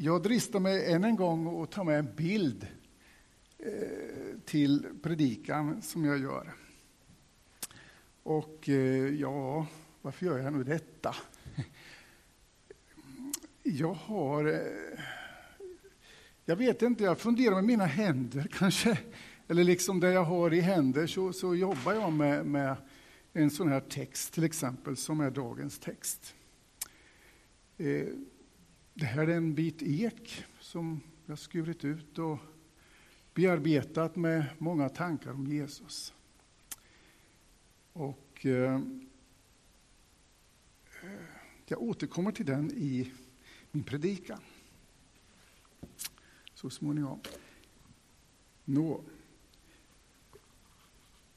Jag 0.00 0.22
dristar 0.22 0.60
mig 0.60 0.92
än 0.92 1.04
en 1.04 1.16
gång 1.16 1.62
att 1.62 1.70
ta 1.70 1.84
med 1.84 1.98
en 1.98 2.14
bild 2.16 2.66
eh, 3.58 4.38
till 4.44 4.86
predikan 5.02 5.82
som 5.82 6.04
jag 6.04 6.18
gör. 6.18 6.54
Och 8.22 8.68
eh, 8.68 9.14
ja, 9.14 9.66
varför 10.02 10.26
gör 10.26 10.38
jag 10.38 10.52
nu 10.52 10.64
detta? 10.64 11.14
Jag 13.62 13.94
har... 13.94 14.44
Eh, 14.44 15.00
jag 16.44 16.56
vet 16.56 16.82
inte, 16.82 17.04
jag 17.04 17.18
funderar 17.18 17.54
med 17.54 17.64
mina 17.64 17.86
händer 17.86 18.48
kanske. 18.52 18.98
Eller 19.48 19.64
liksom 19.64 20.00
det 20.00 20.12
jag 20.12 20.24
har 20.24 20.54
i 20.54 20.60
händer 20.60 21.06
så, 21.06 21.32
så 21.32 21.54
jobbar 21.54 21.92
jag 21.92 22.12
med, 22.12 22.46
med 22.46 22.76
en 23.32 23.50
sån 23.50 23.68
här 23.68 23.80
text 23.80 24.32
till 24.32 24.44
exempel, 24.44 24.96
som 24.96 25.20
är 25.20 25.30
dagens 25.30 25.78
text. 25.78 26.34
Det 29.00 29.06
här 29.06 29.26
är 29.26 29.36
en 29.36 29.54
bit 29.54 29.82
ek 29.82 30.44
som 30.60 31.00
jag 31.26 31.38
skurit 31.38 31.84
ut 31.84 32.18
och 32.18 32.38
bearbetat 33.34 34.16
med 34.16 34.44
många 34.58 34.88
tankar 34.88 35.30
om 35.30 35.46
Jesus. 35.46 36.14
Och 37.92 38.46
eh, 38.46 38.80
jag 41.66 41.82
återkommer 41.82 42.32
till 42.32 42.46
den 42.46 42.70
i 42.72 43.12
min 43.70 43.84
predikan. 43.84 44.40
Så 46.54 46.70
småningom. 46.70 47.20
Nå. 48.64 49.00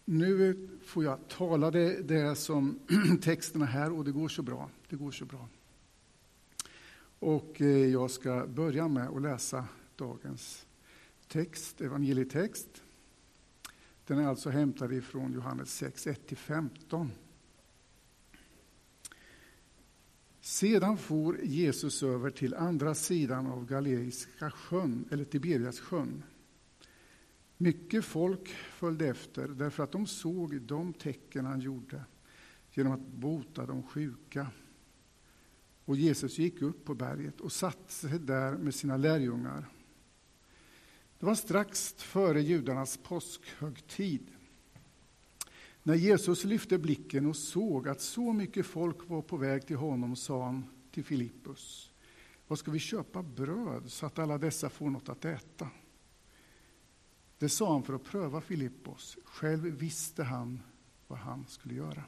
Nu 0.05 0.67
får 0.85 1.03
jag 1.03 1.27
tala 1.27 1.71
det, 1.71 2.01
det 2.01 2.35
som 2.35 2.79
texterna 3.21 3.65
här 3.65 3.91
och 3.91 4.05
det 4.05 4.11
går 4.11 4.27
så 4.27 4.41
bra. 4.41 4.69
Det 4.89 4.95
går 4.95 5.11
så 5.11 5.25
bra. 5.25 5.47
Och 7.21 7.61
eh, 7.61 7.67
jag 7.67 8.11
ska 8.11 8.47
börja 8.47 8.87
med 8.87 9.07
att 9.07 9.21
läsa 9.21 9.65
dagens 9.95 10.65
text, 11.27 11.81
evangelietext. 11.81 12.83
Den 14.07 14.19
är 14.19 14.27
alltså 14.27 14.49
hämtad 14.49 14.93
ifrån 14.93 15.33
Johannes 15.33 15.73
6, 15.73 16.07
1-15. 16.07 17.09
Sedan 20.39 20.97
for 20.97 21.41
Jesus 21.43 22.03
över 22.03 22.29
till 22.29 22.53
andra 22.53 22.95
sidan 22.95 23.47
av 23.47 23.65
Galileiska 23.65 24.51
sjön, 24.51 25.05
eller 25.11 25.23
Tiberias 25.23 25.79
sjön. 25.79 26.23
Mycket 27.57 28.05
folk 28.05 28.47
följde 28.49 29.07
efter 29.07 29.47
därför 29.47 29.83
att 29.83 29.91
de 29.91 30.07
såg 30.07 30.61
de 30.61 30.93
tecken 30.93 31.45
han 31.45 31.59
gjorde 31.59 32.03
genom 32.71 32.93
att 32.93 33.07
bota 33.07 33.65
de 33.65 33.83
sjuka. 33.83 34.47
Och 35.91 35.97
Jesus 35.97 36.37
gick 36.37 36.61
upp 36.61 36.85
på 36.85 36.95
berget 36.95 37.41
och 37.41 37.51
satte 37.51 37.93
sig 37.93 38.19
där 38.19 38.57
med 38.57 38.75
sina 38.75 38.97
lärjungar. 38.97 39.65
Det 41.19 41.25
var 41.25 41.35
strax 41.35 41.93
före 41.93 42.41
judarnas 42.41 42.97
påskhögtid. 42.97 44.31
När 45.83 45.95
Jesus 45.95 46.43
lyfte 46.43 46.77
blicken 46.77 47.25
och 47.25 47.35
såg 47.35 47.87
att 47.87 48.01
så 48.01 48.33
mycket 48.33 48.65
folk 48.65 49.09
var 49.09 49.21
på 49.21 49.37
väg 49.37 49.67
till 49.67 49.75
honom 49.75 50.15
sa 50.15 50.45
han 50.45 50.65
till 50.91 51.03
Filippus, 51.03 51.91
vad 52.47 52.59
ska 52.59 52.71
vi 52.71 52.79
köpa 52.79 53.23
bröd 53.23 53.91
så 53.91 54.05
att 54.05 54.19
alla 54.19 54.37
dessa 54.37 54.69
får 54.69 54.89
något 54.89 55.09
att 55.09 55.25
äta? 55.25 55.69
Det 57.37 57.49
sa 57.49 57.71
han 57.73 57.83
för 57.83 57.93
att 57.93 58.03
pröva 58.03 58.41
Filippos. 58.41 59.17
Själv 59.25 59.63
visste 59.63 60.23
han 60.23 60.61
vad 61.07 61.19
han 61.19 61.45
skulle 61.47 61.73
göra. 61.73 62.03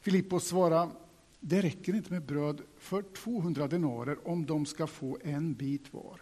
Filippos 0.00 0.48
svarade, 0.48 0.92
det 1.40 1.62
räcker 1.62 1.94
inte 1.94 2.12
med 2.12 2.26
bröd 2.26 2.62
för 2.78 3.02
200 3.02 3.68
denarer 3.68 4.28
om 4.28 4.46
de 4.46 4.66
ska 4.66 4.86
få 4.86 5.18
en 5.22 5.54
bit 5.54 5.92
var. 5.92 6.20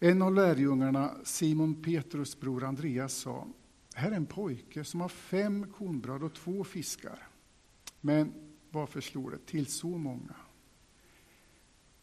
En 0.00 0.22
av 0.22 0.34
lärjungarna, 0.34 1.14
Simon 1.24 1.82
Petrus 1.82 2.40
bror 2.40 2.64
Andreas, 2.64 3.14
sa 3.14 3.46
här 3.94 4.10
är 4.10 4.16
en 4.16 4.26
pojke 4.26 4.84
som 4.84 5.00
har 5.00 5.08
fem 5.08 5.72
kornbröd 5.72 6.22
och 6.22 6.34
två 6.34 6.64
fiskar. 6.64 7.28
Men 8.00 8.32
varför 8.70 9.00
slår 9.00 9.30
det 9.30 9.46
till 9.46 9.66
så 9.66 9.98
många? 9.98 10.34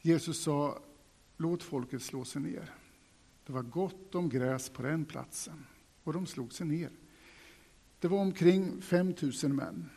Jesus 0.01 0.43
sa, 0.43 0.79
låt 1.37 1.63
folket 1.63 2.01
slå 2.01 2.25
sig 2.25 2.41
ner. 2.41 2.73
Det 3.45 3.53
var 3.53 3.61
gott 3.61 4.15
om 4.15 4.29
gräs 4.29 4.69
på 4.69 4.81
den 4.81 5.05
platsen, 5.05 5.65
och 6.03 6.13
de 6.13 6.25
slog 6.25 6.53
sig 6.53 6.67
ner. 6.67 6.91
Det 7.99 8.07
var 8.07 8.17
omkring 8.17 8.81
5 8.81 9.13
000 9.43 9.53
män. 9.53 9.89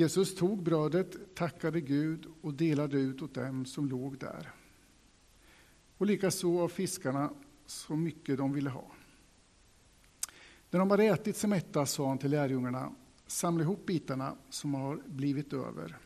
Jesus 0.00 0.34
tog 0.34 0.62
brödet, 0.62 1.34
tackade 1.34 1.80
Gud 1.80 2.26
och 2.40 2.54
delade 2.54 3.00
ut 3.00 3.22
åt 3.22 3.34
dem 3.34 3.66
som 3.66 3.88
låg 3.88 4.18
där. 4.18 4.50
Och 5.98 6.06
likaså 6.06 6.60
av 6.60 6.68
fiskarna 6.68 7.30
så 7.66 7.96
mycket 7.96 8.38
de 8.38 8.52
ville 8.52 8.70
ha. 8.70 8.92
När 10.70 10.80
de 10.80 10.90
hade 10.90 11.04
ätit 11.04 11.36
sig 11.36 11.50
mätta 11.50 11.86
sa 11.86 12.08
han 12.08 12.18
till 12.18 12.30
lärjungarna, 12.30 12.92
samla 13.26 13.62
ihop 13.62 13.86
bitarna 13.86 14.36
som 14.50 14.74
har 14.74 15.02
blivit 15.06 15.52
över, 15.52 15.96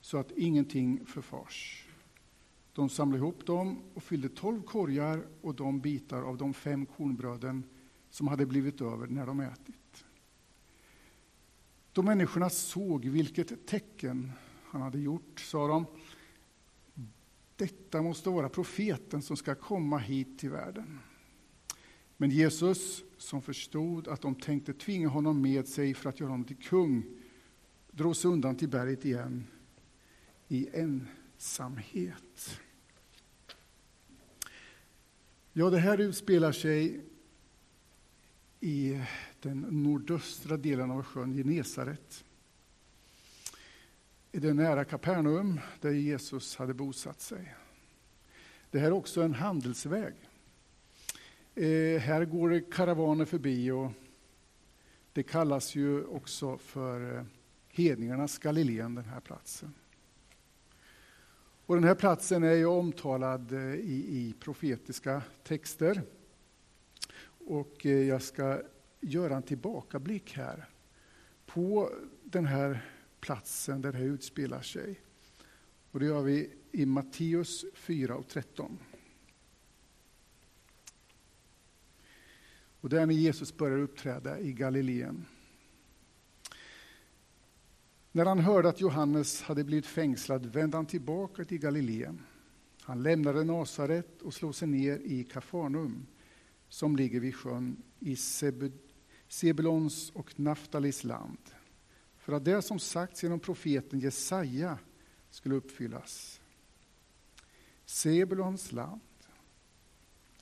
så 0.00 0.18
att 0.18 0.30
ingenting 0.30 1.06
förfars. 1.06 1.86
De 2.72 2.88
samlade 2.88 3.18
ihop 3.18 3.46
dem 3.46 3.82
och 3.94 4.02
fyllde 4.02 4.28
tolv 4.28 4.62
korgar 4.62 5.26
och 5.40 5.54
de 5.54 5.80
bitar 5.80 6.22
av 6.22 6.36
de 6.36 6.54
fem 6.54 6.86
kornbröden 6.86 7.64
som 8.10 8.28
hade 8.28 8.46
blivit 8.46 8.80
över 8.80 9.06
när 9.06 9.26
de 9.26 9.40
ätit. 9.40 9.79
Då 11.92 12.02
människorna 12.02 12.50
såg 12.50 13.04
vilket 13.04 13.66
tecken 13.66 14.32
han 14.64 14.82
hade 14.82 14.98
gjort 14.98 15.40
sa 15.40 15.66
de 15.66 15.86
detta 17.60 18.02
måste 18.02 18.30
vara 18.30 18.48
profeten 18.48 19.22
som 19.22 19.36
ska 19.36 19.54
komma 19.54 19.98
hit 19.98 20.38
till 20.38 20.50
världen. 20.50 20.98
Men 22.16 22.30
Jesus, 22.30 23.02
som 23.18 23.42
förstod 23.42 24.08
att 24.08 24.20
de 24.20 24.34
tänkte 24.34 24.74
tvinga 24.74 25.08
honom 25.08 25.42
med 25.42 25.68
sig 25.68 25.94
för 25.94 26.08
att 26.08 26.20
göra 26.20 26.30
honom 26.30 26.44
till 26.44 26.56
kung, 26.56 27.04
drog 27.90 28.16
sig 28.16 28.30
undan 28.30 28.56
till 28.56 28.68
berget 28.68 29.04
igen 29.04 29.46
i 30.48 30.68
ensamhet. 30.72 32.60
Ja, 35.52 35.70
det 35.70 35.78
här 35.78 35.98
utspelar 35.98 36.52
sig 36.52 37.00
i 38.60 39.00
den 39.42 39.60
nordöstra 39.60 40.56
delen 40.56 40.90
av 40.90 41.02
sjön 41.02 41.36
Genesaret. 41.36 42.24
Det 44.30 44.48
är 44.48 44.54
nära 44.54 44.84
Kapernaum, 44.84 45.60
där 45.80 45.90
Jesus 45.90 46.56
hade 46.56 46.74
bosatt 46.74 47.20
sig. 47.20 47.54
Det 48.70 48.78
här 48.78 48.86
är 48.86 48.92
också 48.92 49.22
en 49.22 49.34
handelsväg. 49.34 50.14
Eh, 51.54 52.00
här 52.00 52.24
går 52.24 52.50
det 52.50 52.60
karavaner 52.60 53.24
förbi 53.24 53.70
och 53.70 53.92
det 55.12 55.22
kallas 55.22 55.74
ju 55.74 56.04
också 56.04 56.58
för 56.58 57.16
eh, 57.16 57.24
hedningarnas 57.68 58.38
Galileen, 58.38 58.94
den 58.94 59.04
här 59.04 59.20
platsen. 59.20 59.74
Och 61.66 61.74
den 61.74 61.84
här 61.84 61.94
platsen 61.94 62.42
är 62.42 62.54
ju 62.54 62.66
omtalad 62.66 63.52
eh, 63.52 63.74
i, 63.74 64.04
i 64.08 64.34
profetiska 64.40 65.22
texter. 65.42 66.02
Och 67.46 67.86
eh, 67.86 68.08
jag 68.08 68.22
ska 68.22 68.62
göra 69.00 69.36
en 69.36 69.42
tillbakablick 69.42 70.32
här 70.36 70.68
på 71.46 71.90
den 72.24 72.46
här 72.46 72.90
platsen 73.20 73.82
där 73.82 73.92
det 73.92 73.98
här 73.98 74.04
utspelar 74.04 74.62
sig. 74.62 75.00
Och 75.90 76.00
det 76.00 76.06
gör 76.06 76.22
vi 76.22 76.50
i 76.72 76.86
Matteus 76.86 77.64
4 77.74 78.16
och 78.16 78.28
13. 78.28 78.78
Och 82.80 82.88
där 82.88 83.06
när 83.06 83.14
Jesus 83.14 83.56
börjar 83.56 83.78
uppträda 83.78 84.40
i 84.40 84.52
Galileen. 84.52 85.26
När 88.12 88.24
han 88.24 88.38
hörde 88.38 88.68
att 88.68 88.80
Johannes 88.80 89.42
hade 89.42 89.64
blivit 89.64 89.86
fängslad 89.86 90.46
vände 90.46 90.76
han 90.76 90.86
tillbaka 90.86 91.44
till 91.44 91.58
Galileen. 91.58 92.22
Han 92.80 93.02
lämnade 93.02 93.44
Nasaret 93.44 94.22
och 94.22 94.34
slog 94.34 94.54
sig 94.54 94.68
ner 94.68 94.98
i 94.98 95.24
Kafarnum 95.24 96.06
som 96.68 96.96
ligger 96.96 97.20
vid 97.20 97.36
sjön 97.36 97.82
i 97.98 98.16
Sebulons 99.30 100.10
och 100.10 100.40
Naftalis 100.40 101.04
land 101.04 101.38
för 102.16 102.32
att 102.32 102.44
det 102.44 102.62
som 102.62 102.78
sagts 102.78 103.22
genom 103.22 103.40
profeten 103.40 104.00
Jesaja 104.00 104.78
skulle 105.30 105.54
uppfyllas. 105.54 106.40
Sebulons 107.84 108.72
land 108.72 109.00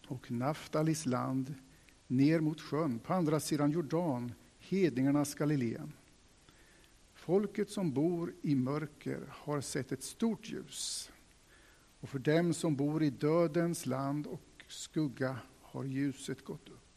och 0.07 0.31
Naftalis 0.31 1.07
land 1.07 1.55
ner 2.07 2.41
mot 2.41 2.61
sjön 2.61 2.99
på 2.99 3.15
andra 3.15 3.41
sidan 3.41 3.71
Jordan, 3.71 4.33
hedningarnas 4.59 5.35
Galileen. 5.35 5.93
Folket 7.15 7.71
som 7.71 7.93
bor 7.93 8.35
i 8.43 8.55
mörker 8.55 9.21
har 9.31 9.61
sett 9.61 9.93
ett 9.93 10.03
stort 10.03 10.49
ljus 10.49 11.11
och 12.01 12.09
för 12.09 12.19
dem 12.19 12.55
som 12.55 12.77
bor 12.77 13.03
i 13.03 13.11
dödens 13.11 13.87
land 13.87 14.27
och 14.27 14.65
skugga 14.69 15.39
har 15.63 15.85
ljuset 15.85 16.45
gått 16.45 16.69
upp. 16.69 16.88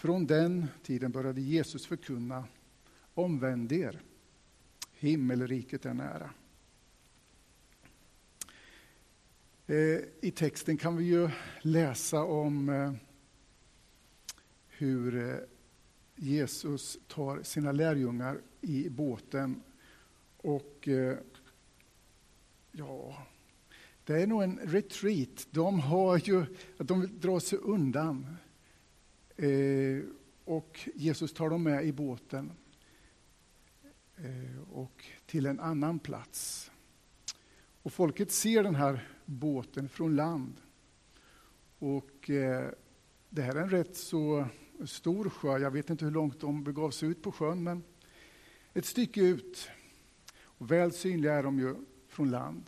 Från 0.00 0.26
den 0.26 0.66
tiden 0.82 1.12
började 1.12 1.40
Jesus 1.40 1.86
förkunna 1.86 2.44
Omvänd 3.14 3.72
er, 3.72 4.00
himmelriket 4.92 5.86
är 5.86 5.94
nära. 5.94 6.30
Eh, 9.66 10.00
I 10.20 10.32
texten 10.36 10.76
kan 10.76 10.96
vi 10.96 11.04
ju 11.04 11.30
läsa 11.60 12.22
om 12.22 12.68
eh, 12.68 12.92
hur 14.68 15.28
eh, 15.28 15.36
Jesus 16.16 16.98
tar 17.08 17.42
sina 17.42 17.72
lärjungar 17.72 18.40
i 18.60 18.88
båten 18.88 19.62
och 20.36 20.88
ja, 22.72 23.26
det 24.04 24.22
är 24.22 24.26
nog 24.26 24.42
en 24.42 24.58
retreat. 24.62 25.46
De 25.50 25.80
har 25.80 26.18
ju, 26.18 26.44
de 26.78 27.00
vill 27.00 27.20
dra 27.20 27.40
sig 27.40 27.58
undan. 27.58 28.36
Eh, 29.40 30.02
och 30.44 30.88
Jesus 30.94 31.32
tar 31.32 31.50
dem 31.50 31.62
med 31.62 31.86
i 31.86 31.92
båten 31.92 32.52
eh, 34.16 34.70
och 34.72 35.04
till 35.26 35.46
en 35.46 35.60
annan 35.60 35.98
plats. 35.98 36.70
Och 37.82 37.92
folket 37.92 38.32
ser 38.32 38.62
den 38.62 38.74
här 38.74 39.08
båten 39.24 39.88
från 39.88 40.16
land. 40.16 40.60
Och 41.78 42.30
eh, 42.30 42.70
det 43.28 43.42
här 43.42 43.54
är 43.54 43.62
en 43.62 43.70
rätt 43.70 43.96
så 43.96 44.46
stor 44.86 45.28
sjö. 45.28 45.58
Jag 45.58 45.70
vet 45.70 45.90
inte 45.90 46.04
hur 46.04 46.12
långt 46.12 46.40
de 46.40 46.64
begav 46.64 46.90
sig 46.90 47.08
ut 47.08 47.22
på 47.22 47.32
sjön, 47.32 47.62
men 47.62 47.82
ett 48.72 48.86
stycke 48.86 49.20
ut. 49.20 49.70
Och 50.42 50.70
väl 50.70 50.92
synliga 50.92 51.34
är 51.34 51.42
de 51.42 51.58
ju 51.58 51.74
från 52.08 52.30
land. 52.30 52.64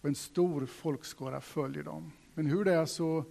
Och 0.00 0.08
en 0.08 0.14
stor 0.14 0.66
folkskara 0.66 1.40
följer 1.40 1.82
dem. 1.82 2.12
Men 2.34 2.46
hur 2.46 2.64
det 2.64 2.72
är 2.72 2.86
så 2.86 3.24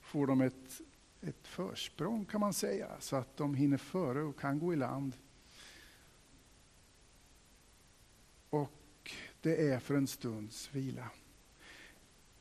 får 0.00 0.26
de 0.26 0.40
ett, 0.40 0.80
ett 1.28 1.46
försprång 1.46 2.24
kan 2.24 2.40
man 2.40 2.52
säga, 2.52 2.90
så 3.00 3.16
att 3.16 3.36
de 3.36 3.54
hinner 3.54 3.76
före 3.76 4.22
och 4.22 4.38
kan 4.38 4.58
gå 4.58 4.72
i 4.72 4.76
land. 4.76 5.16
Och 8.50 9.12
det 9.40 9.70
är 9.70 9.78
för 9.78 9.94
en 9.94 10.06
stunds 10.06 10.74
vila. 10.74 11.10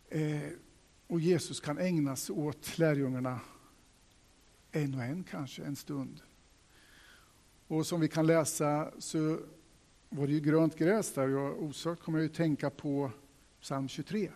Eh, 0.10 0.50
och 1.08 1.20
Jesus 1.20 1.60
kan 1.60 1.78
ägna 1.78 2.16
sig 2.16 2.36
åt 2.36 2.78
lärjungarna 2.78 3.40
en 4.72 4.96
och 4.96 5.04
en 5.04 5.24
kanske, 5.24 5.64
en 5.64 5.76
stund. 5.76 6.22
Och 7.68 7.88
som 7.88 8.02
vi 8.02 8.08
kan 8.08 8.28
läsa 8.28 8.92
så 9.00 9.40
var 10.10 10.28
det 10.28 10.34
ju 10.34 10.40
grönt 10.40 10.76
gräs 10.76 11.14
där 11.14 11.30
och 11.30 11.64
osökt 11.64 12.02
kommer 12.02 12.20
jag 12.20 12.26
att 12.26 12.34
tänka 12.36 12.70
på 12.70 13.12
psalm 13.62 13.88
23. 13.88 14.32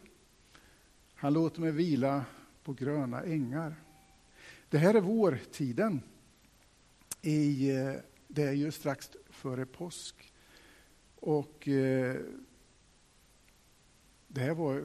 Han 1.16 1.34
låter 1.34 1.62
mig 1.62 1.72
vila 1.72 2.26
på 2.64 2.74
gröna 2.74 3.22
ängar. 3.22 3.76
Det 4.70 4.78
här 4.78 4.94
är 4.94 5.02
vårtiden. 5.02 6.02
I, 7.22 7.70
eh, 7.70 7.94
det 8.28 8.44
är 8.44 8.54
ju 8.54 8.72
strax 8.72 9.12
före 9.30 9.66
påsk. 9.66 10.34
Och 11.16 11.68
eh, 11.68 12.16
det 14.28 14.42
här 14.42 14.54
var 14.54 14.84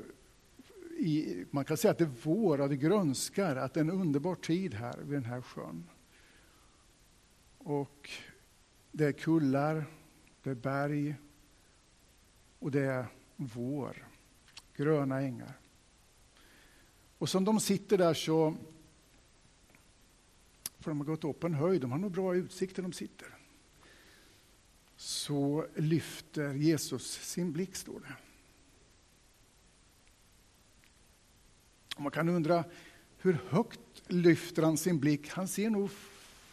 i, 0.99 1.45
man 1.51 1.65
kan 1.65 1.77
säga 1.77 1.93
att 1.93 1.99
det 1.99 2.05
är 2.05 2.15
vår, 2.23 2.61
och 2.61 2.69
det 2.69 2.77
grönskar, 2.77 3.57
att 3.57 3.75
det 3.75 3.81
är 3.81 3.85
en 3.85 3.91
underbar 3.91 4.35
tid 4.35 4.75
här 4.75 4.99
vid 4.99 5.13
den 5.13 5.25
här 5.25 5.41
sjön. 5.41 5.89
Och 7.59 8.11
det 8.93 9.05
är 9.05 9.13
kullar, 9.13 9.85
det 10.43 10.51
är 10.51 10.55
berg 10.55 11.15
och 12.59 12.71
det 12.71 12.81
är 12.81 13.07
vår, 13.37 14.09
gröna 14.77 15.21
ängar. 15.21 15.59
Och 17.19 17.29
som 17.29 17.45
de 17.45 17.61
sitter 17.61 17.99
där 17.99 18.15
så, 18.15 18.55
för 20.83 20.91
de 20.91 20.99
har 20.99 21.07
gått 21.07 21.25
upp 21.25 21.45
en 21.45 21.55
höjd, 21.55 21.81
de 21.81 21.93
har 21.93 21.99
nog 21.99 22.13
bra 22.13 22.37
utsikt 22.37 22.77
där 22.77 22.83
de 22.83 22.93
sitter. 22.93 23.29
Så 24.97 25.67
lyfter 25.77 26.55
Jesus 26.55 27.13
sin 27.13 27.53
blick, 27.53 27.77
står 27.77 28.01
det. 28.01 28.15
Man 31.99 32.11
kan 32.11 32.29
undra 32.29 32.65
hur 33.19 33.39
högt 33.49 33.81
lyfter 34.07 34.63
han 34.63 34.77
sin 34.77 35.01
blick? 35.01 35.29
Han 35.29 35.49
ser 35.49 35.71
nog 35.71 35.91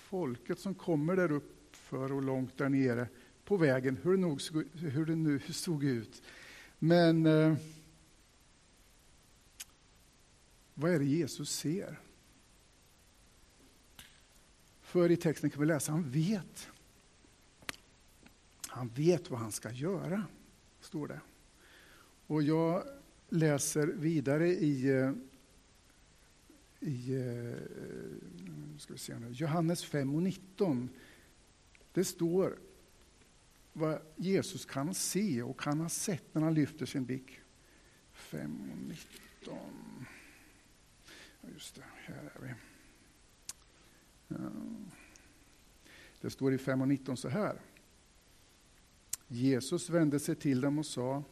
folket 0.09 0.59
som 0.59 0.75
kommer 0.75 1.15
där 1.15 1.31
uppför 1.31 2.11
och 2.11 2.21
långt 2.21 2.57
där 2.57 2.69
nere 2.69 3.07
på 3.45 3.57
vägen, 3.57 3.97
hur 4.03 4.11
det, 4.11 4.17
nog, 4.17 4.41
hur 4.73 5.05
det 5.05 5.15
nu 5.15 5.39
såg 5.39 5.83
ut. 5.83 6.21
Men 6.79 7.25
eh, 7.25 7.55
vad 10.73 10.91
är 10.91 10.99
det 10.99 11.05
Jesus 11.05 11.51
ser? 11.51 11.99
För 14.89 15.11
i 15.11 15.17
texten 15.17 15.49
kan 15.49 15.59
vi 15.59 15.65
läsa, 15.65 15.91
han 15.91 16.09
vet. 16.09 16.69
Han 18.67 18.87
vet 18.87 19.29
vad 19.29 19.39
han 19.39 19.51
ska 19.51 19.71
göra, 19.71 20.25
står 20.81 21.07
det. 21.07 21.19
Och 22.27 22.43
jag 22.43 22.83
läser 23.29 23.87
vidare 23.87 24.47
i 24.47 24.89
eh, 24.89 25.11
i 26.79 27.15
eh, 27.15 28.77
ska 28.77 28.93
vi 28.93 28.99
se 28.99 29.19
nu, 29.19 29.31
Johannes 29.31 29.85
5 29.85 30.15
och 30.15 30.23
19. 30.23 30.89
Det 31.93 32.05
står 32.05 32.59
vad 33.73 34.01
Jesus 34.15 34.65
kan 34.65 34.93
se 34.93 35.43
och 35.43 35.59
kan 35.59 35.79
ha 35.79 35.89
sett 35.89 36.35
när 36.35 36.41
han 36.41 36.53
lyfter 36.53 36.85
sin 36.85 37.05
blick. 37.05 37.39
5 38.13 38.71
och 38.71 38.77
19. 38.77 39.57
Just 41.53 41.75
det, 41.75 41.83
här 41.95 42.31
är 42.35 42.41
vi. 42.41 42.68
Det 46.21 46.29
står 46.29 46.53
i 46.53 46.57
5 46.57 46.81
och 46.81 46.87
19 46.87 47.17
så 47.17 47.29
här. 47.29 47.61
Jesus 49.27 49.89
vände 49.89 50.19
sig 50.19 50.35
till 50.35 50.61
dem 50.61 50.79
och 50.79 50.85
sa 50.85 51.23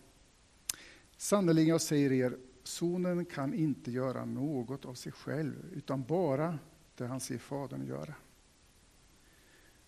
Sannerligen, 1.18 1.70
jag 1.70 1.82
säger 1.82 2.12
er, 2.12 2.38
Sonen 2.64 3.26
kan 3.26 3.54
inte 3.54 3.92
göra 3.92 4.26
något 4.26 4.86
av 4.86 4.94
sig 4.94 5.12
själv, 5.12 5.74
utan 5.74 6.04
bara 6.04 6.60
det 6.96 7.06
han 7.06 7.20
ser 7.20 7.38
Fadern 7.38 7.86
göra. 7.86 8.16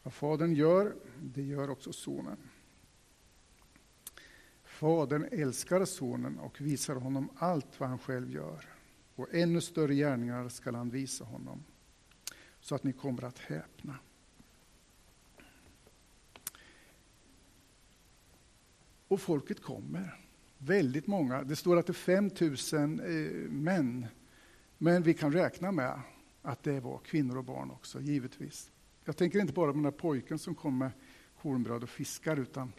Vad 0.04 0.14
Fadern 0.14 0.54
gör, 0.54 0.96
det 1.22 1.44
gör 1.44 1.70
också 1.70 1.94
Sonen. 1.94 2.38
Fadern 4.64 5.28
älskar 5.32 5.86
Sonen 5.86 6.40
och 6.40 6.62
visar 6.62 6.96
honom 6.96 7.30
allt 7.36 7.80
vad 7.80 7.90
han 7.90 8.00
själv 8.00 8.32
gör. 8.32 8.66
Och 9.16 9.34
ännu 9.34 9.62
större 9.62 9.96
gärningar 9.96 10.50
skall 10.50 10.76
han 10.76 10.90
visa 10.90 11.24
honom, 11.24 11.64
så 12.62 12.76
att 12.76 12.84
ni 12.84 12.94
kommer 12.94 13.24
att 13.24 13.40
häpna. 13.40 13.96
Och 19.08 19.22
folket 19.22 19.62
kommer. 19.62 20.26
Väldigt 20.58 21.08
många. 21.08 21.44
Det 21.44 21.56
står 21.56 21.78
att 21.78 21.88
det 21.88 21.92
är 21.92 22.30
5 22.30 22.32
000 22.72 23.00
eh, 23.00 23.52
män. 23.52 24.06
Men 24.78 25.04
vi 25.04 25.13
kan 25.13 25.34
räkna 25.34 25.72
med 25.72 26.01
att 26.42 26.63
det 26.63 26.80
var 26.80 26.98
kvinnor 26.98 27.38
och 27.38 27.44
barn 27.44 27.72
också, 27.72 28.01
givetvis. 28.01 28.72
Jag 29.06 29.18
tänker 29.18 29.39
inte 29.39 29.54
bara 29.54 29.72
på 29.72 29.75
den 29.75 29.84
där 29.84 29.92
pojken 29.92 30.39
som 30.39 30.56
kom 30.56 30.78
med 30.78 30.92
kornbröd 31.42 31.84
och 31.84 31.89
fiskar, 31.89 32.38
utan 32.38 32.74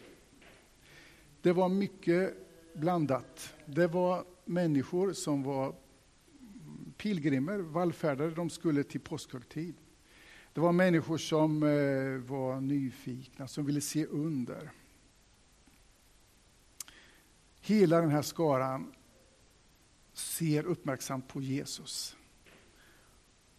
det 1.43 1.53
var 1.53 1.69
mycket 1.69 2.37
blandat. 2.75 3.55
Det 3.67 3.87
var 3.87 4.25
människor 4.45 5.13
som 5.13 5.43
var 5.43 5.75
pilgrimer, 7.01 7.59
vallfärdare, 7.59 8.31
de 8.31 8.51
skulle 8.51 8.85
till 8.85 9.01
påskhögtid. 9.01 9.75
Det 10.53 10.61
var 10.61 10.73
människor 10.73 11.19
som 11.19 11.63
eh, 11.63 12.31
var 12.31 12.61
nyfikna, 12.61 13.49
som 13.49 13.65
ville 13.67 13.81
se 13.81 14.07
under. 14.07 14.71
Hela 17.61 18.01
den 18.01 18.11
här 18.11 18.23
skaran 18.23 18.93
ser 20.13 20.65
uppmärksamt 20.65 21.29
på 21.29 21.41
Jesus. 21.41 22.17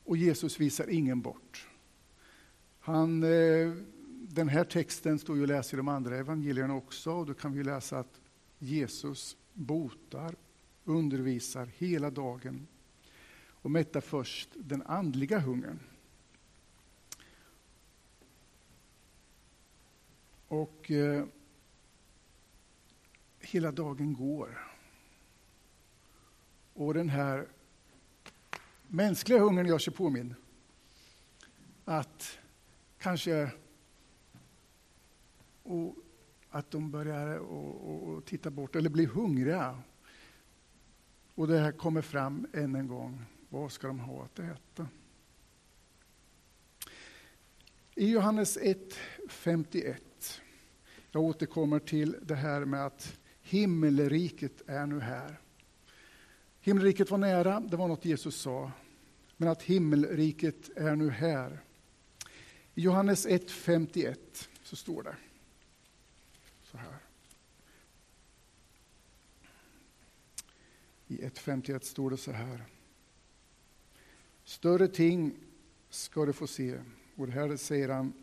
Och 0.04 0.18
Jesus 0.18 0.60
visar 0.60 0.90
ingen 0.90 1.22
bort. 1.22 1.68
Han, 2.80 3.24
eh, 3.24 3.74
den 4.30 4.50
här 4.50 4.64
texten 4.64 5.20
står 5.20 5.38
ju 5.38 5.44
att 5.44 5.50
läsa 5.50 5.76
i 5.76 5.78
de 5.78 5.88
andra 5.88 6.18
evangelierna 6.18 6.76
också. 6.76 7.12
Och 7.12 7.26
då 7.26 7.34
kan 7.34 7.54
vi 7.54 7.64
läsa 7.64 8.00
att 8.00 8.22
Jesus 8.60 9.38
botar, 9.54 10.36
undervisar 10.84 11.70
hela 11.78 12.10
dagen 12.10 12.68
och 13.62 13.72
mättar 13.72 14.02
först 14.02 14.50
den 14.56 14.82
andliga 14.82 15.40
hungern. 15.40 15.80
Och 20.48 20.92
eh, 20.92 21.26
hela 23.40 23.72
dagen 23.72 24.14
går. 24.14 24.68
Och 26.74 26.94
den 26.94 27.10
här 27.10 27.48
mänskliga 28.88 29.40
hungern 29.40 29.66
gör 29.66 29.80
sig 29.80 29.94
påmind. 29.94 30.36
Att 31.86 32.40
kanske 32.98 33.52
och 35.64 35.96
att 36.50 36.72
de 36.72 36.92
börjar 36.92 37.38
och, 37.38 37.90
och, 37.90 38.04
och 38.10 38.26
titta 38.26 38.50
bort 38.50 38.76
eller 38.76 38.90
blir 38.90 39.08
hungriga. 39.08 39.80
Och 41.36 41.48
det 41.48 41.60
här 41.60 41.72
kommer 41.72 42.02
fram 42.02 42.48
än 42.54 42.76
en 42.76 42.88
gång. 42.88 43.26
Vad 43.54 43.72
ska 43.72 43.88
de 43.88 44.00
ha 44.00 44.24
att 44.24 44.40
äta? 44.40 44.88
I 47.96 48.12
Johannes 48.12 48.58
1.51, 48.58 49.96
jag 51.12 51.24
återkommer 51.24 51.80
till 51.80 52.16
det 52.22 52.36
här 52.36 52.66
med 52.66 52.86
att 52.86 53.18
himmelriket 53.42 54.62
är 54.68 54.86
nu 54.86 55.00
här. 55.00 55.40
Himmelriket 56.60 57.12
var 57.12 57.18
nära, 57.18 57.60
det 57.60 57.78
var 57.78 57.88
något 57.88 58.06
Jesus 58.06 58.36
sa. 58.36 58.72
Men 59.38 59.50
att 59.50 59.64
himmelriket 59.64 60.70
är 60.78 60.96
nu 60.96 61.10
här. 61.10 61.60
I 62.76 62.82
Johannes 62.82 63.28
1.51 63.28 64.16
så 64.64 64.76
står 64.76 65.04
det 65.04 65.16
så 66.64 66.78
här. 66.78 66.98
I 71.08 71.18
1.51 71.18 71.80
står 71.80 72.10
det 72.10 72.18
så 72.18 72.32
här. 72.32 72.66
Större 74.52 74.88
ting 74.88 75.34
ska 75.90 76.26
du 76.26 76.34
få 76.34 76.48
se. 76.48 76.80
Och 77.16 77.28
det 77.28 77.34
här 77.34 77.56
säger 77.56 77.90
han 77.90 78.14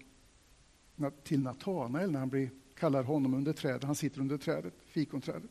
till 1.23 1.43
Natanael 1.43 2.11
när 2.11 2.19
han 2.19 2.29
blir, 2.29 2.51
kallar 2.75 3.03
honom 3.03 3.35
under 3.35 3.53
trädet. 3.53 3.85
Han 3.85 3.95
sitter 3.95 4.21
under 4.21 4.39
trädet, 4.39 4.75
fikonträdet. 4.87 5.51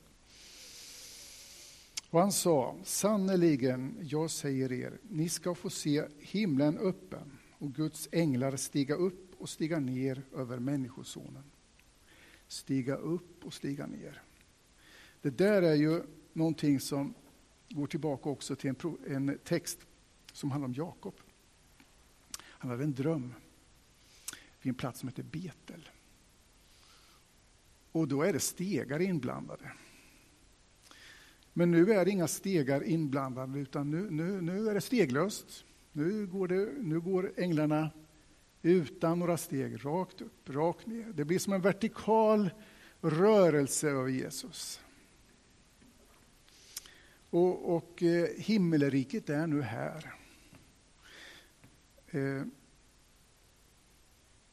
Och 2.09 2.19
han 2.19 2.31
sa, 2.31 2.75
sannerligen, 2.83 3.97
jag 4.01 4.31
säger 4.31 4.71
er, 4.71 4.97
ni 5.01 5.29
ska 5.29 5.55
få 5.55 5.69
se 5.69 6.05
himlen 6.19 6.77
öppen 6.77 7.37
och 7.57 7.73
Guds 7.73 8.09
änglar 8.11 8.55
stiga 8.55 8.95
upp 8.95 9.35
och 9.37 9.49
stiga 9.49 9.79
ner 9.79 10.21
över 10.35 10.59
Människosonen. 10.59 11.43
Stiga 12.47 12.95
upp 12.95 13.45
och 13.45 13.53
stiga 13.53 13.87
ner. 13.87 14.21
Det 15.21 15.37
där 15.37 15.61
är 15.61 15.75
ju 15.75 16.01
någonting 16.33 16.79
som 16.79 17.13
går 17.69 17.87
tillbaka 17.87 18.29
också 18.29 18.55
till 18.55 18.69
en, 18.69 18.95
en 19.07 19.37
text 19.43 19.79
som 20.37 20.51
handlar 20.51 20.67
om 20.67 20.73
Jakob. 20.73 21.15
Han 22.39 22.71
hade 22.71 22.83
en 22.83 22.93
dröm 22.93 23.33
vid 24.61 24.69
en 24.69 24.75
plats 24.75 24.99
som 24.99 25.09
heter 25.09 25.23
Betel. 25.23 25.89
Och 27.91 28.07
då 28.07 28.21
är 28.21 28.33
det 28.33 28.39
stegar 28.39 28.99
inblandade. 28.99 29.71
Men 31.53 31.71
nu 31.71 31.93
är 31.93 32.05
det 32.05 32.11
inga 32.11 32.27
stegar 32.27 32.83
inblandade, 32.83 33.59
utan 33.59 33.91
nu, 33.91 34.09
nu, 34.09 34.41
nu 34.41 34.69
är 34.69 34.73
det 34.73 34.81
steglöst. 34.81 35.65
Nu 35.91 36.27
går, 36.27 36.47
det, 36.47 36.73
nu 36.81 36.99
går 36.99 37.33
änglarna 37.37 37.91
utan 38.61 39.19
några 39.19 39.37
steg, 39.37 39.85
rakt 39.85 40.21
upp, 40.21 40.49
rakt 40.49 40.87
ner. 40.87 41.13
Det 41.13 41.25
blir 41.25 41.39
som 41.39 41.53
en 41.53 41.61
vertikal 41.61 42.49
rörelse 43.01 43.93
av 43.93 44.09
Jesus. 44.09 44.81
Och, 47.29 47.75
och 47.75 48.03
eh, 48.03 48.29
himmelriket 48.37 49.29
är 49.29 49.47
nu 49.47 49.61
här. 49.61 50.13
Eh, 52.17 52.43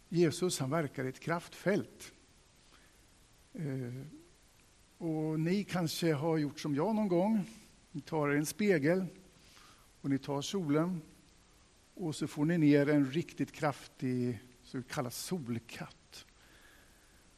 Jesus 0.09 0.59
han 0.59 0.71
verkar 0.71 1.05
i 1.05 1.09
ett 1.09 1.21
kraftfält. 1.21 2.13
Eh, 3.53 4.07
och 4.99 5.41
ni 5.41 5.65
kanske 5.65 6.13
har 6.13 6.39
gjort 6.39 6.61
som 6.61 6.75
jag 6.75 6.95
någon 6.95 7.09
gång. 7.09 7.51
Ni 7.93 8.01
tar 8.01 8.29
en 8.29 8.47
spegel 8.47 9.07
och 10.01 10.11
ni 10.11 10.19
tar 10.19 10.43
solen 10.43 11.01
och 11.95 12.15
så 12.15 12.27
får 12.27 12.45
ni 12.45 12.59
ner 12.59 12.89
en 12.89 13.11
riktigt 13.11 13.53
kraftig, 13.53 14.41
så 14.63 14.83
kallad 14.83 15.13
solkatt. 15.13 16.27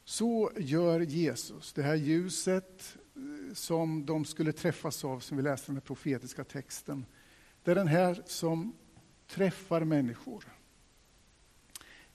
Så 0.03 0.51
gör 0.57 0.99
Jesus. 0.99 1.73
Det 1.73 1.83
här 1.83 1.95
ljuset 1.95 2.97
eh, 3.15 3.53
som 3.53 4.05
de 4.05 4.25
skulle 4.25 4.51
träffas 4.51 5.05
av, 5.05 5.19
som 5.19 5.37
vi 5.37 5.43
läste 5.43 5.71
i 5.71 5.73
den 5.73 5.81
profetiska 5.81 6.43
texten. 6.43 7.05
Det 7.63 7.71
är 7.71 7.75
den 7.75 7.87
här 7.87 8.23
som 8.25 8.73
träffar 9.27 9.83
människor. 9.83 10.45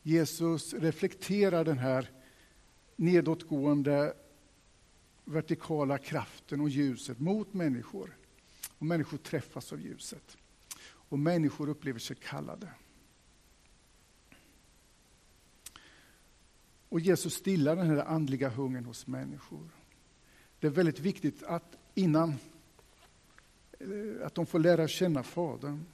Jesus 0.02 0.74
reflekterar 0.74 1.64
den 1.64 1.78
här 1.78 2.10
nedåtgående 2.96 4.14
vertikala 5.24 5.98
kraften 5.98 6.60
och 6.60 6.68
ljuset 6.68 7.18
mot 7.20 7.54
människor. 7.54 8.16
Och 8.78 8.86
människor 8.86 9.18
träffas 9.18 9.72
av 9.72 9.80
ljuset. 9.80 10.36
Och 10.84 11.18
människor 11.18 11.68
upplever 11.68 11.98
sig 11.98 12.16
kallade. 12.16 12.68
Och 16.88 17.00
Jesus 17.00 17.34
stillar 17.34 17.76
den 17.76 17.86
här 17.86 18.04
andliga 18.04 18.48
hungern 18.48 18.84
hos 18.84 19.06
människor. 19.06 19.68
Det 20.60 20.66
är 20.66 20.70
väldigt 20.70 21.00
viktigt 21.00 21.42
att 21.42 21.76
innan 21.94 22.34
eh, 23.78 24.26
att 24.26 24.34
de 24.34 24.46
får 24.46 24.58
lära 24.58 24.88
känna 24.88 25.22
Fadern. 25.22 25.84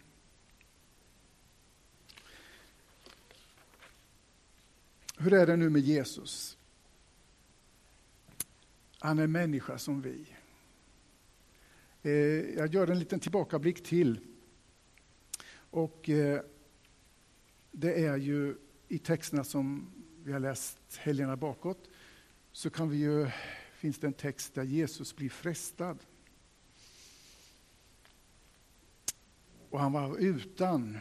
Hur 5.20 5.32
är 5.32 5.46
det 5.46 5.56
nu 5.56 5.70
med 5.70 5.82
Jesus? 5.82 6.58
Han 8.98 9.18
är 9.18 9.26
människa 9.26 9.78
som 9.78 10.02
vi. 10.02 10.26
Eh, 12.02 12.12
jag 12.58 12.74
gör 12.74 12.90
en 12.90 12.98
liten 12.98 13.20
tillbakablick 13.20 13.82
till. 13.82 14.20
Och 15.70 16.08
eh, 16.08 16.40
det 17.70 18.04
är 18.04 18.16
ju 18.16 18.56
i 18.88 18.98
texterna 18.98 19.44
som 19.44 19.90
vi 20.24 20.32
har 20.32 20.40
läst 20.40 20.96
helgerna 20.96 21.36
bakåt, 21.36 21.88
så 22.52 22.70
kan 22.70 22.90
vi 22.90 22.96
ju, 22.96 23.30
finns 23.72 23.98
det 23.98 24.06
en 24.06 24.12
text 24.12 24.54
där 24.54 24.64
Jesus 24.64 25.16
blir 25.16 25.30
frestad. 25.30 25.98
Och 29.70 29.80
han 29.80 29.92
var 29.92 30.18
utan, 30.18 30.98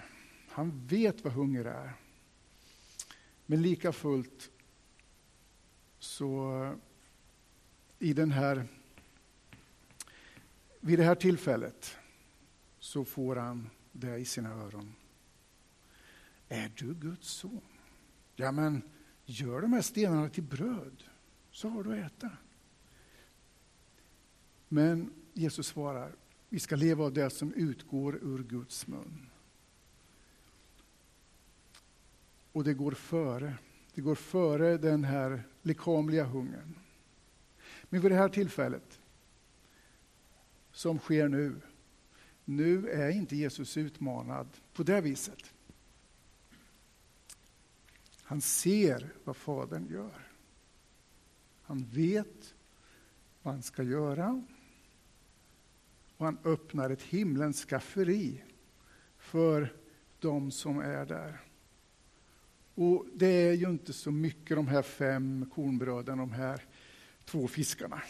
han 0.50 0.88
vet 0.88 1.24
vad 1.24 1.34
hunger 1.34 1.66
är. 1.66 2.07
Men 3.50 3.62
lika 3.62 3.92
fullt 3.92 4.52
så 6.00 6.76
i 8.00 8.14
den 8.14 8.32
här, 8.32 8.68
vid 10.80 11.00
det 11.00 11.06
här 11.06 11.16
tillfället 11.16 11.98
så 12.80 13.06
får 13.06 13.36
han 13.36 13.70
det 13.92 14.18
i 14.18 14.26
sina 14.26 14.50
öron. 14.50 14.96
Är 16.48 16.72
du 16.78 16.94
Guds 16.94 17.28
son? 17.30 17.62
Ja, 18.36 18.52
men 18.52 18.82
gör 19.26 19.62
de 19.62 19.74
här 19.74 19.82
stenarna 19.82 20.30
till 20.30 20.44
bröd, 20.44 21.04
så 21.52 21.70
har 21.70 21.84
du 21.84 22.00
att 22.00 22.12
äta. 22.12 22.32
Men 24.68 25.14
Jesus 25.34 25.68
svarar, 25.68 26.16
vi 26.50 26.60
ska 26.60 26.76
leva 26.76 27.04
av 27.04 27.14
det 27.14 27.30
som 27.30 27.54
utgår 27.54 28.16
ur 28.16 28.44
Guds 28.44 28.88
mun. 28.88 29.30
Och 32.58 32.64
det 32.64 32.74
går 32.74 32.92
före. 32.92 33.58
Det 33.94 34.02
går 34.02 34.16
före 34.16 34.78
den 34.78 35.04
här 35.04 35.44
lekamliga 35.62 36.24
hungern. 36.24 36.80
Men 37.90 38.02
vid 38.02 38.12
det 38.12 38.16
här 38.16 38.30
tillfället, 38.30 39.00
som 40.72 41.00
sker 41.00 41.28
nu, 41.28 41.62
nu 42.46 42.90
är 42.90 43.10
inte 43.10 43.36
Jesus 43.36 43.78
utmanad 43.78 44.48
på 44.74 44.84
det 44.84 45.02
viset. 45.02 45.54
Han 48.22 48.42
ser 48.42 49.10
vad 49.24 49.38
Fadern 49.38 49.88
gör. 49.92 50.28
Han 51.62 51.86
vet 51.86 52.56
vad 53.42 53.54
han 53.54 53.64
ska 53.64 53.84
göra. 53.84 54.44
Och 56.18 56.26
han 56.26 56.38
öppnar 56.44 56.90
ett 56.90 57.02
himlens 57.02 57.66
skafferi 57.66 58.44
för 59.18 59.74
de 60.20 60.52
som 60.52 60.80
är 60.80 61.06
där. 61.06 61.42
Och 62.78 63.06
det 63.14 63.28
är 63.28 63.54
ju 63.54 63.70
inte 63.70 63.94
så 63.94 64.12
mycket 64.12 64.58
de 64.58 64.68
här 64.68 64.82
fem 64.82 65.50
kornbröden, 65.56 66.18
de 66.18 66.32
här 66.32 66.66
två 67.26 67.48
fiskarna. 67.48 68.02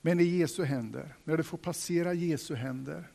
Men 0.00 0.20
i 0.20 0.24
Jesu 0.24 0.64
händer, 0.64 1.16
när 1.24 1.36
det 1.36 1.42
får 1.42 1.58
passera 1.58 2.14
Jesu 2.14 2.54
händer, 2.54 3.10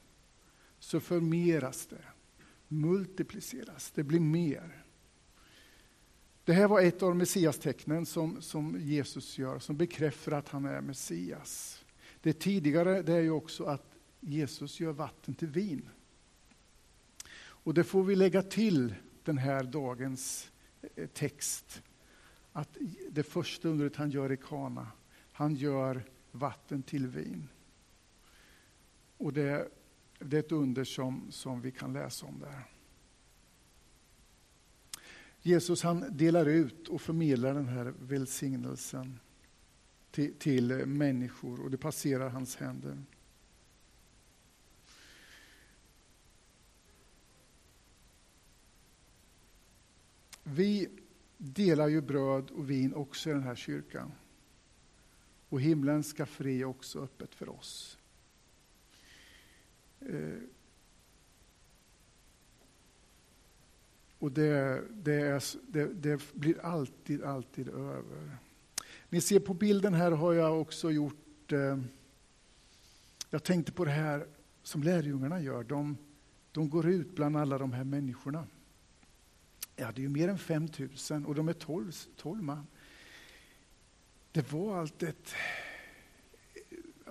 så 0.79 0.99
förmeras 0.99 1.87
det, 1.87 2.03
multipliceras, 2.67 3.91
det 3.91 4.03
blir 4.03 4.19
mer. 4.19 4.83
Det 6.43 6.53
här 6.53 6.67
var 6.67 6.81
ett 6.81 7.03
av 7.03 7.15
Messias-tecknen 7.15 8.05
som, 8.05 8.41
som 8.41 8.77
Jesus 8.79 9.37
gör, 9.37 9.59
som 9.59 9.77
bekräftar 9.77 10.31
att 10.31 10.49
han 10.49 10.65
är 10.65 10.81
Messias. 10.81 11.83
Det 12.21 12.33
tidigare 12.33 13.01
det 13.01 13.13
är 13.13 13.21
ju 13.21 13.31
också 13.31 13.63
att 13.63 13.95
Jesus 14.19 14.79
gör 14.79 14.91
vatten 14.91 15.35
till 15.35 15.47
vin. 15.47 15.89
Och 17.65 17.73
det 17.73 17.83
får 17.83 18.03
vi 18.03 18.15
lägga 18.15 18.41
till 18.41 18.95
den 19.23 19.37
här 19.37 19.63
dagens 19.63 20.51
eh, 20.95 21.07
text. 21.07 21.81
Att 22.51 22.77
det 23.09 23.23
första 23.23 23.69
undret 23.69 23.95
han 23.95 24.09
gör 24.09 24.31
i 24.31 24.37
Kana, 24.37 24.87
han 25.31 25.55
gör 25.55 26.03
vatten 26.31 26.83
till 26.83 27.07
vin. 27.07 27.49
Och 29.17 29.33
det, 29.33 29.67
det 30.19 30.37
är 30.37 30.39
ett 30.39 30.51
under 30.51 30.83
som, 30.83 31.31
som 31.31 31.61
vi 31.61 31.71
kan 31.71 31.93
läsa 31.93 32.25
om 32.25 32.39
där. 32.39 32.63
Jesus 35.41 35.83
han 35.83 36.17
delar 36.17 36.45
ut 36.45 36.87
och 36.87 37.01
förmedlar 37.01 37.53
den 37.53 37.67
här 37.67 37.93
välsignelsen 37.99 39.19
till, 40.11 40.33
till 40.33 40.85
människor 40.85 41.61
och 41.61 41.71
det 41.71 41.77
passerar 41.77 42.29
hans 42.29 42.55
händer. 42.55 43.03
Vi 50.47 50.89
delar 51.37 51.87
ju 51.87 52.01
bröd 52.01 52.51
och 52.51 52.69
vin 52.69 52.93
också 52.93 53.29
i 53.29 53.33
den 53.33 53.43
här 53.43 53.55
kyrkan. 53.55 54.11
Och 55.49 55.61
himlen 55.61 56.03
ska 56.03 56.25
fri 56.25 56.63
också 56.63 56.99
öppet 56.99 57.35
för 57.35 57.49
oss. 57.49 57.97
Eh, 59.99 60.39
och 64.19 64.31
det, 64.31 64.83
det, 64.91 65.13
är, 65.13 65.43
det, 65.67 65.85
det, 65.85 66.33
blir 66.33 66.65
alltid, 66.65 67.23
alltid 67.23 67.69
över. 67.69 68.37
Ni 69.09 69.21
ser 69.21 69.39
på 69.39 69.53
bilden 69.53 69.93
här 69.93 70.11
har 70.11 70.33
jag 70.33 70.61
också 70.61 70.91
gjort, 70.91 71.51
eh, 71.51 71.79
jag 73.29 73.43
tänkte 73.43 73.71
på 73.71 73.85
det 73.85 73.91
här 73.91 74.27
som 74.63 74.83
lärjungarna 74.83 75.41
gör. 75.41 75.63
De, 75.63 75.97
de 76.51 76.69
går 76.69 76.87
ut 76.87 77.15
bland 77.15 77.37
alla 77.37 77.57
de 77.57 77.73
här 77.73 77.83
människorna. 77.83 78.47
Ja, 79.75 79.91
det 79.91 80.01
är 80.01 80.03
ju 80.03 80.09
mer 80.09 80.27
än 80.27 80.37
5 80.37 80.67
000 81.11 81.25
och 81.25 81.35
de 81.35 81.47
är 81.47 81.53
12, 81.53 81.91
12 82.15 82.43
man. 82.43 82.67
Det 84.31 84.51
var 84.51 84.79
allt 84.79 85.03
ett... 85.03 85.33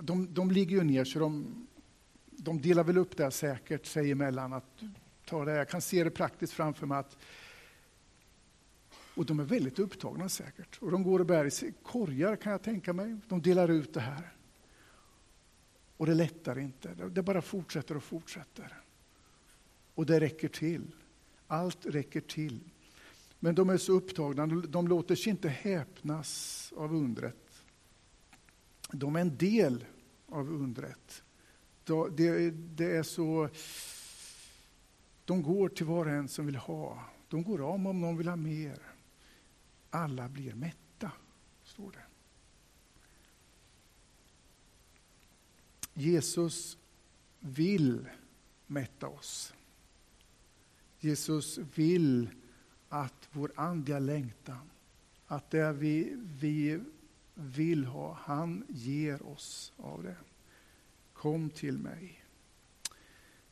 De, 0.00 0.34
de 0.34 0.50
ligger 0.50 0.76
ju 0.76 0.84
ner 0.84 1.04
så 1.04 1.18
de, 1.18 1.66
de 2.30 2.60
delar 2.60 2.84
väl 2.84 2.98
upp 2.98 3.16
det 3.16 3.30
säkert 3.30 3.86
sig 3.86 4.10
emellan. 4.10 4.52
Att 4.52 4.82
ta 5.24 5.44
det. 5.44 5.52
Jag 5.52 5.68
kan 5.68 5.80
se 5.80 6.04
det 6.04 6.10
praktiskt 6.10 6.52
framför 6.52 6.86
mig 6.86 6.98
att 6.98 7.16
och 9.14 9.26
de 9.26 9.40
är 9.40 9.44
väldigt 9.44 9.78
upptagna 9.78 10.28
säkert. 10.28 10.78
Och 10.78 10.90
de 10.90 11.02
går 11.02 11.20
och 11.20 11.26
bär 11.26 11.64
i 11.64 11.72
korgar 11.82 12.36
kan 12.36 12.52
jag 12.52 12.62
tänka 12.62 12.92
mig. 12.92 13.16
De 13.28 13.42
delar 13.42 13.68
ut 13.68 13.94
det 13.94 14.00
här. 14.00 14.32
Och 15.96 16.06
det 16.06 16.14
lättar 16.14 16.58
inte. 16.58 16.94
Det 16.94 17.22
bara 17.22 17.42
fortsätter 17.42 17.96
och 17.96 18.02
fortsätter. 18.02 18.82
Och 19.94 20.06
det 20.06 20.20
räcker 20.20 20.48
till. 20.48 20.94
Allt 21.46 21.86
räcker 21.86 22.20
till. 22.20 22.60
Men 23.40 23.54
de 23.54 23.70
är 23.70 23.76
så 23.76 23.92
upptagna, 23.92 24.46
de 24.46 24.88
låter 24.88 25.14
sig 25.14 25.30
inte 25.30 25.48
häpnas 25.48 26.72
av 26.76 26.94
undret. 26.94 27.64
De 28.90 29.16
är 29.16 29.20
en 29.20 29.36
del 29.36 29.84
av 30.26 30.52
undret. 30.52 31.22
Det, 32.16 32.50
det 32.50 32.96
är 32.96 33.02
så... 33.02 33.48
De 35.24 35.42
går 35.42 35.68
till 35.68 35.86
var 35.86 36.06
och 36.06 36.12
en 36.12 36.28
som 36.28 36.46
vill 36.46 36.56
ha. 36.56 37.04
De 37.28 37.42
går 37.42 37.60
om 37.60 37.86
om 37.86 38.00
någon 38.00 38.16
vill 38.16 38.28
ha 38.28 38.36
mer. 38.36 38.82
Alla 39.90 40.28
blir 40.28 40.54
mätta, 40.54 41.12
står 41.64 41.90
det. 41.90 42.04
Jesus 45.94 46.78
vill 47.38 48.08
mätta 48.66 49.08
oss. 49.08 49.54
Jesus 51.04 51.58
vill 51.74 52.28
att 52.88 53.28
vår 53.32 53.52
andliga 53.54 53.98
längtan, 53.98 54.70
att 55.26 55.50
det 55.50 55.72
vi, 55.72 56.16
vi 56.40 56.80
vill 57.34 57.84
ha, 57.84 58.18
han 58.22 58.64
ger 58.68 59.26
oss 59.26 59.72
av 59.76 60.02
det. 60.02 60.16
Kom 61.12 61.50
till 61.50 61.78
mig. 61.78 62.24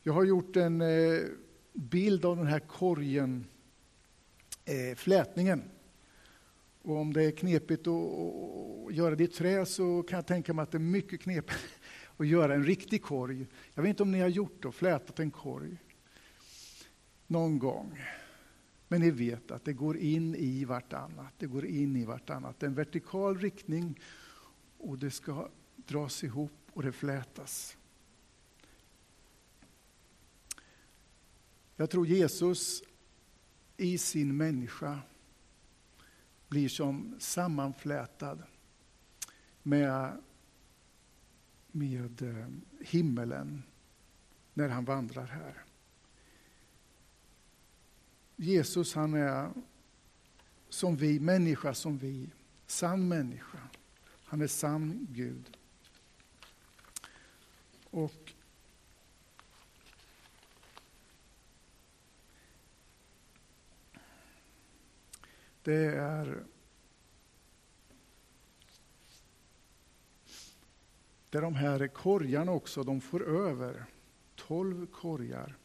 Jag 0.01 0.13
har 0.13 0.23
gjort 0.23 0.55
en 0.55 0.81
eh, 0.81 1.19
bild 1.73 2.25
av 2.25 2.37
den 2.37 2.47
här 2.47 2.59
korgen, 2.59 3.45
eh, 4.65 4.95
flätningen. 4.95 5.63
Och 6.81 6.97
om 6.97 7.13
det 7.13 7.23
är 7.23 7.31
knepigt 7.31 7.87
att 7.87 8.93
göra 8.93 9.15
det 9.15 9.23
i 9.23 9.27
trä 9.27 9.65
så 9.65 10.03
kan 10.03 10.17
jag 10.17 10.27
tänka 10.27 10.53
mig 10.53 10.63
att 10.63 10.71
det 10.71 10.77
är 10.77 10.79
mycket 10.79 11.21
knepigt 11.21 11.59
att 12.17 12.27
göra 12.27 12.53
en 12.53 12.65
riktig 12.65 13.03
korg. 13.03 13.47
Jag 13.73 13.83
vet 13.83 13.89
inte 13.89 14.03
om 14.03 14.11
ni 14.11 14.19
har 14.19 14.27
gjort 14.27 14.63
det, 14.63 14.71
flätat 14.71 15.19
en 15.19 15.31
korg 15.31 15.77
någon 17.33 17.59
gång. 17.59 17.99
Men 18.87 19.01
ni 19.01 19.11
vet 19.11 19.51
att 19.51 19.65
det 19.65 19.73
går 19.73 19.97
in 19.97 20.35
i 20.35 20.65
vartannat. 20.65 21.33
Det 21.37 21.47
går 21.47 21.65
in 21.65 21.95
i 21.95 22.05
vartannat. 22.05 22.59
Det 22.59 22.65
är 22.65 22.67
en 22.67 22.75
vertikal 22.75 23.37
riktning 23.37 23.99
och 24.77 24.97
det 24.97 25.11
ska 25.11 25.49
dras 25.75 26.23
ihop 26.23 26.51
och 26.73 26.83
det 26.83 26.91
flätas. 26.91 27.77
Jag 31.75 31.89
tror 31.89 32.07
Jesus 32.07 32.83
i 33.77 33.97
sin 33.97 34.37
människa 34.37 34.99
blir 36.47 36.69
som 36.69 37.15
sammanflätad 37.19 38.43
med, 39.63 40.21
med 41.71 42.21
eh, 42.21 42.47
himmelen 42.79 43.63
när 44.53 44.69
han 44.69 44.85
vandrar 44.85 45.25
här. 45.25 45.62
Jesus 48.35 48.93
han 48.93 49.13
är 49.13 49.51
som 50.69 50.95
vi, 50.95 51.19
människa 51.19 51.73
som 51.73 51.97
vi, 51.97 52.29
sann 52.65 53.07
människa. 53.07 53.59
Han 54.23 54.41
är 54.41 54.47
sann 54.47 55.07
Gud. 55.11 55.57
Och 57.89 58.33
det 65.63 65.95
är 65.95 66.43
det 71.29 71.37
är 71.37 71.41
de 71.41 71.55
här 71.55 71.87
korgarna 71.87 72.51
också, 72.51 72.83
de 72.83 73.01
får 73.01 73.23
över. 73.23 73.85
Tolv 74.35 74.85
korgar 74.85 75.57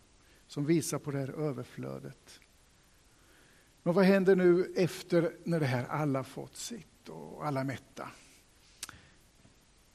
som 0.46 0.64
visar 0.64 0.98
på 0.98 1.11
det 1.11 1.18
här 1.18 1.31
överflödet. 1.31 2.40
Men 3.82 3.94
vad 3.94 4.04
händer 4.04 4.36
nu 4.36 4.72
efter 4.76 5.32
när 5.44 5.60
det 5.60 5.66
här 5.66 5.84
alla 5.84 6.24
fått 6.24 6.56
sitt 6.56 7.08
och 7.08 7.46
alla 7.46 7.60
är 7.60 7.64
mätta? 7.64 8.10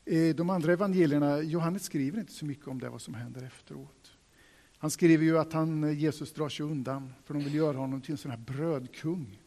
Eh, 0.06 0.36
de 0.36 0.50
andra 0.50 0.74
evangelierna, 0.74 1.42
Johannes 1.42 1.84
skriver 1.84 2.20
inte 2.20 2.34
så 2.34 2.46
mycket 2.46 2.68
om 2.68 2.80
det, 2.80 2.90
vad 2.90 3.02
som 3.02 3.14
händer 3.14 3.44
efteråt. 3.44 4.12
Han 4.78 4.92
skriver 4.92 5.24
ju 5.24 5.40
att 5.40 5.54
han, 5.54 5.84
eh, 5.84 6.00
Jesus 6.00 6.34
drar 6.34 6.50
sig 6.50 6.66
undan, 6.66 7.14
för 7.24 7.34
de 7.34 7.44
vill 7.44 7.56
göra 7.56 7.78
honom 7.78 8.02
till 8.02 8.12
en 8.12 8.18
sån 8.18 8.32
här 8.32 8.38
brödkung. 8.38 9.40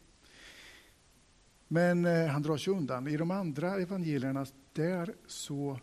Men 1.69 2.05
eh, 2.05 2.27
han 2.27 2.43
drar 2.43 2.57
sig 2.57 2.73
undan. 2.73 3.09
I 3.09 3.17
de 3.17 3.31
andra 3.31 3.77
evangelierna, 3.77 4.47
där 4.73 5.15
så 5.27 5.81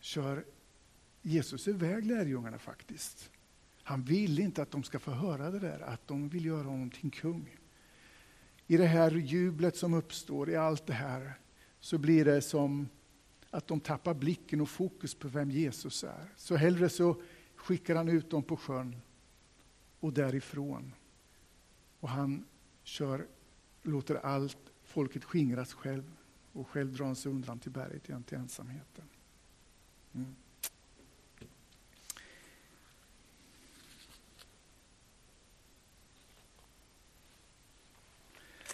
kör 0.00 0.44
Jesus 1.22 1.68
iväg 1.68 2.06
lärjungarna 2.06 2.58
faktiskt. 2.58 3.30
Han 3.88 4.02
vill 4.02 4.38
inte 4.38 4.62
att 4.62 4.70
de 4.70 4.82
ska 4.82 4.98
få 4.98 5.10
höra 5.10 5.50
det 5.50 5.58
där, 5.58 5.80
att 5.80 6.08
de 6.08 6.28
vill 6.28 6.44
göra 6.44 6.64
honom 6.64 6.90
till 6.90 7.10
kung. 7.10 7.56
I 8.66 8.76
det 8.76 8.86
här 8.86 9.10
jublet 9.10 9.76
som 9.76 9.94
uppstår, 9.94 10.50
i 10.50 10.56
allt 10.56 10.86
det 10.86 10.92
här, 10.92 11.32
så 11.80 11.98
blir 11.98 12.24
det 12.24 12.42
som 12.42 12.88
att 13.50 13.66
de 13.66 13.80
tappar 13.80 14.14
blicken 14.14 14.60
och 14.60 14.68
fokus 14.68 15.14
på 15.14 15.28
vem 15.28 15.50
Jesus 15.50 16.04
är. 16.04 16.32
Så 16.36 16.56
hellre 16.56 16.88
så 16.88 17.22
skickar 17.54 17.94
han 17.94 18.08
ut 18.08 18.30
dem 18.30 18.42
på 18.42 18.56
sjön 18.56 18.96
och 20.00 20.12
därifrån. 20.12 20.94
Och 22.00 22.08
han 22.08 22.44
kör, 22.82 23.26
låter 23.82 24.14
allt 24.14 24.72
folket 24.84 25.24
skingras 25.24 25.74
själv 25.74 26.12
och 26.52 26.68
själv 26.68 26.92
drar 26.92 27.06
han 27.06 27.16
sig 27.16 27.32
undan 27.32 27.58
till 27.58 27.72
berget 27.72 28.08
igen, 28.08 28.22
till 28.22 28.38
ensamheten. 28.38 29.04
Mm. 30.14 30.34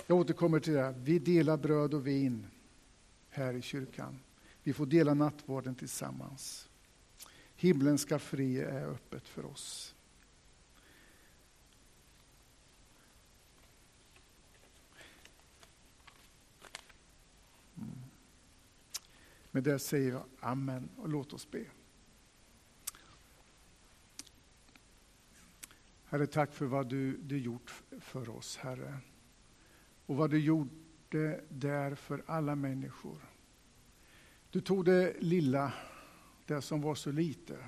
Jag 0.07 0.19
återkommer 0.19 0.61
till 0.61 0.73
det. 0.73 0.95
Vi 0.99 1.19
delar 1.19 1.57
bröd 1.57 1.95
och 1.95 2.07
vin 2.07 2.47
här 3.29 3.55
i 3.55 3.63
kyrkan. 3.63 4.21
Vi 4.63 4.73
får 4.73 4.87
dela 4.87 5.15
nattvarden 5.15 5.75
tillsammans. 5.75 6.69
Himlen 7.57 7.99
ska 7.99 8.19
fri 8.19 8.61
är 8.61 8.87
öppet 8.87 9.29
för 9.29 9.45
oss. 9.47 9.95
Mm. 17.77 17.91
Med 19.51 19.63
det 19.63 19.79
säger 19.79 20.13
jag 20.13 20.25
amen 20.41 20.89
och 20.97 21.09
låt 21.09 21.33
oss 21.33 21.51
be. 21.51 21.65
Herre, 26.05 26.27
tack 26.27 26.53
för 26.53 26.67
vad 26.67 26.89
du, 26.89 27.17
du 27.17 27.39
gjort 27.39 27.83
för 28.01 28.29
oss, 28.29 28.57
Herre 28.57 29.01
och 30.07 30.17
vad 30.17 30.31
du 30.31 30.39
gjorde 30.39 31.41
där 31.49 31.95
för 31.95 32.23
alla 32.27 32.55
människor. 32.55 33.19
Du 34.51 34.61
tog 34.61 34.85
det 34.85 35.17
lilla, 35.21 35.73
det 36.47 36.63
som 36.63 36.83
var 36.83 36.95
så 36.95 37.13
lite. 37.13 37.59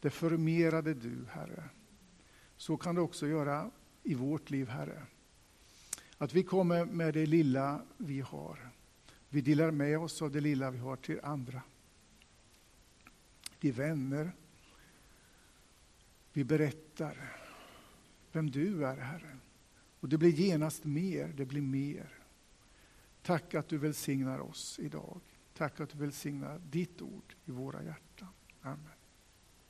Det 0.00 0.10
förmerade 0.10 0.94
du, 0.94 1.24
Herre. 1.30 1.64
Så 2.56 2.76
kan 2.76 2.94
du 2.94 3.00
också 3.00 3.26
göra 3.26 3.70
i 4.02 4.14
vårt 4.14 4.50
liv, 4.50 4.68
Herre. 4.68 5.02
Att 6.18 6.34
vi 6.34 6.42
kommer 6.42 6.84
med 6.84 7.14
det 7.14 7.26
lilla 7.26 7.82
vi 7.96 8.20
har. 8.20 8.70
Vi 9.28 9.40
delar 9.40 9.70
med 9.70 9.98
oss 9.98 10.22
av 10.22 10.30
det 10.30 10.40
lilla 10.40 10.70
vi 10.70 10.78
har 10.78 10.96
till 10.96 11.20
andra. 11.22 11.62
Till 13.58 13.72
vänner. 13.72 14.32
Vi 16.32 16.44
berättar 16.44 17.32
vem 18.32 18.50
du 18.50 18.86
är, 18.86 18.96
Herre. 18.96 19.37
Och 20.00 20.08
det 20.08 20.18
blir 20.18 20.30
genast 20.30 20.84
mer, 20.84 21.28
det 21.36 21.46
blir 21.46 21.60
mer. 21.60 22.08
Tack 23.22 23.54
att 23.54 23.68
du 23.68 23.78
välsignar 23.78 24.38
oss 24.38 24.78
idag. 24.82 25.20
Tack 25.54 25.80
att 25.80 25.90
du 25.90 25.98
välsignar 25.98 26.58
ditt 26.58 27.02
ord 27.02 27.34
i 27.44 27.50
våra 27.50 27.82
hjärtan. 27.82 28.28
Amen. 28.62 28.97